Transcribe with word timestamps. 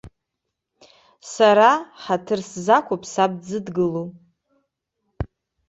Сара 1.33 1.69
ҳаҭыр 2.03 2.39
сзақәуп 2.49 3.03
саб 3.11 3.31
дзыдгыло. 3.39 4.03